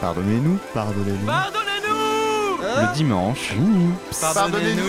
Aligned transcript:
Pardonnez-nous, 0.00 0.58
pardonnez-nous. 0.74 1.26
Pardonnez-nous 1.26 2.58
Le 2.62 2.94
dimanche. 2.94 3.54
Pardonnez-nous 4.20 4.84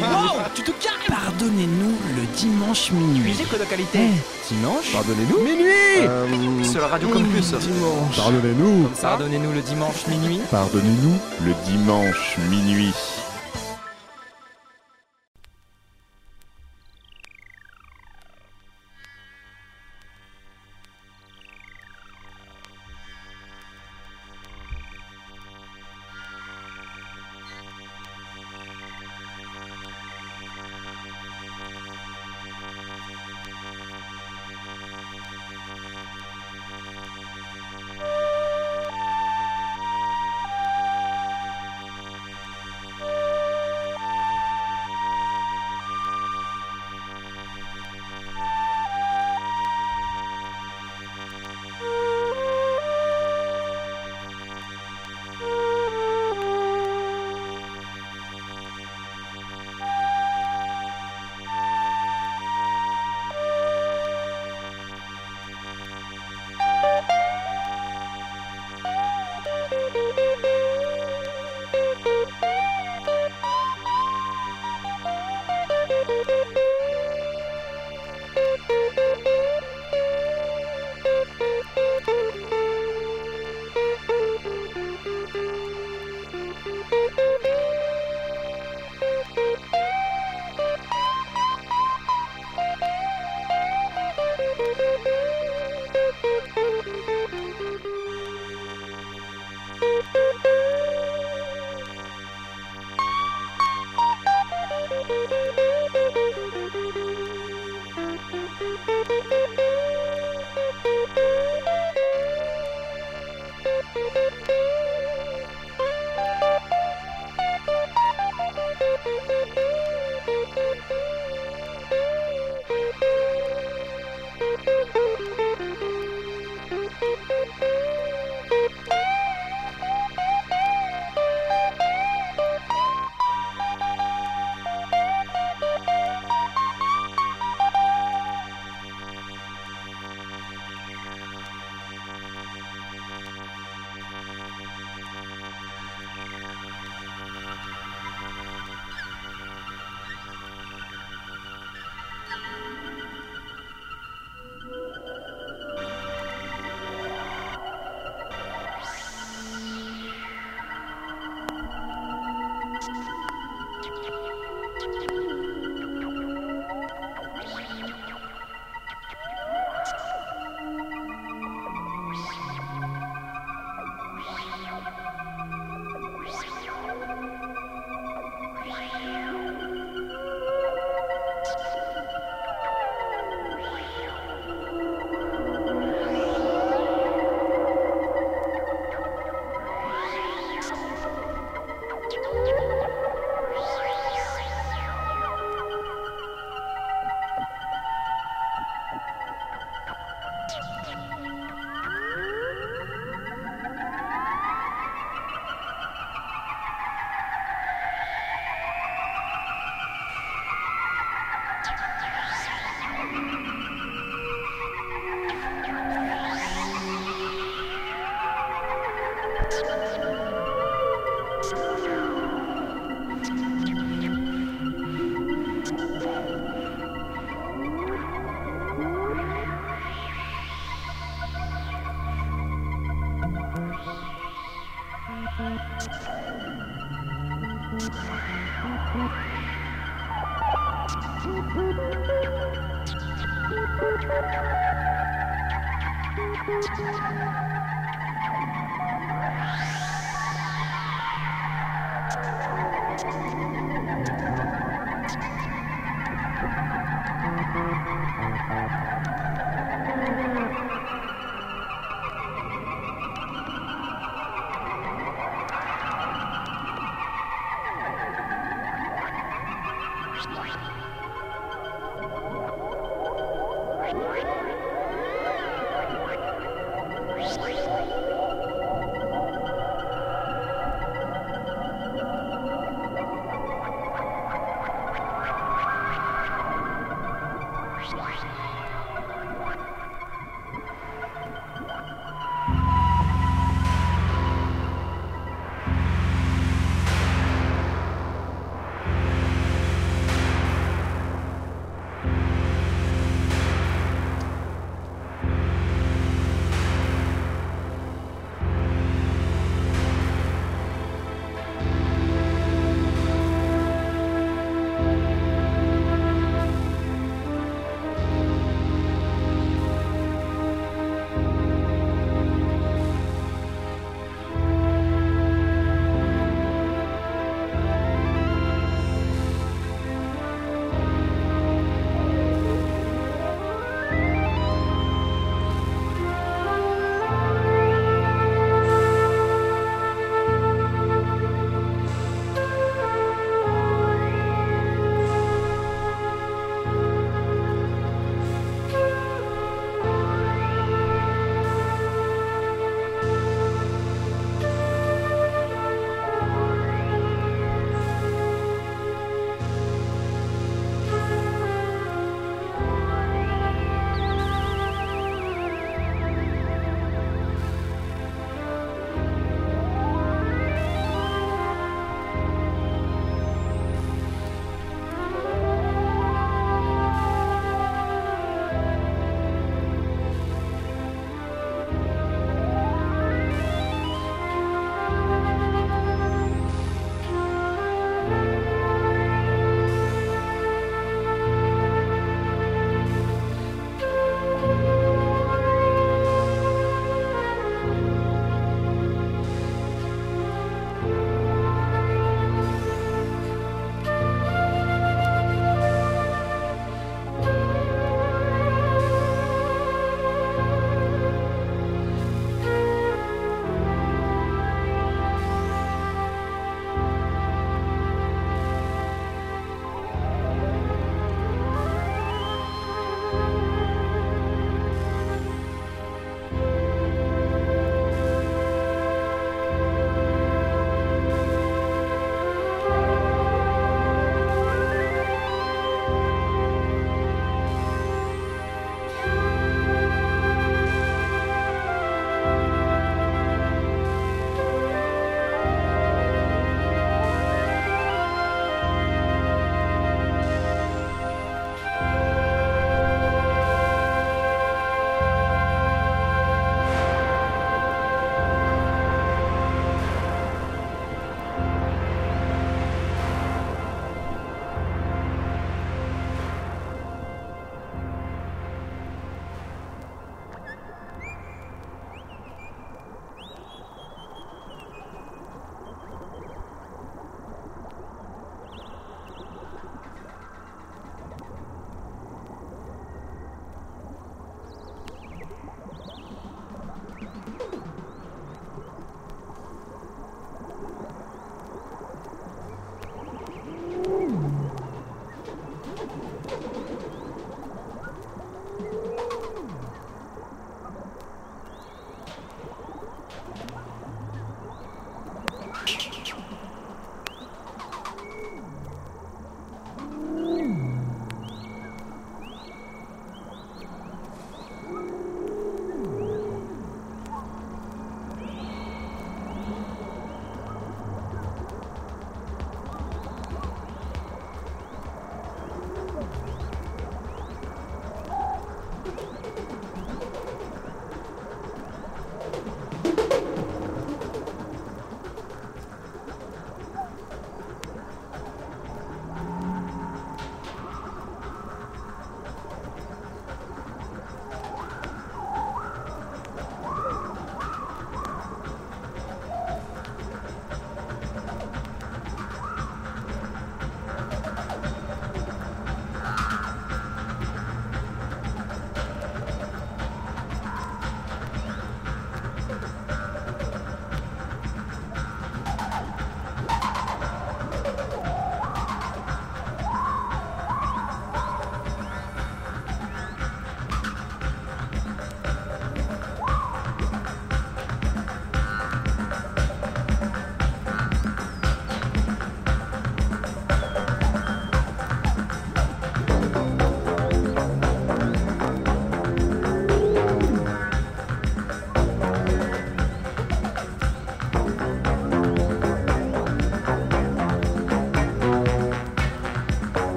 Wow, 0.00 0.40
tu 0.54 0.62
te 0.62 0.70
calmes 0.70 0.94
Pardonnez-nous 1.08 1.96
le 2.16 2.26
dimanche 2.36 2.90
minuit. 2.92 3.20
Musique 3.30 3.52
de 3.58 3.64
qualité 3.64 3.98
Eh, 3.98 4.52
dimanche 4.54 4.92
Pardonnez-nous. 4.92 5.38
Minuit 5.42 6.06
Euh, 6.06 6.62
Sur 6.64 6.80
la 6.82 6.88
radio 6.88 7.08
Campus 7.08 7.52
Dimanche. 7.54 8.16
Pardonnez-nous. 8.16 8.88
Pardonnez-nous 9.00 9.52
le 9.52 9.60
dimanche 9.62 10.06
minuit 10.06 10.40
Pardonnez-nous 10.50 11.18
le 11.44 11.52
dimanche 11.66 12.36
minuit. 12.48 12.92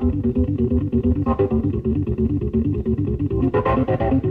Thank 0.00 0.26
you. 4.24 4.27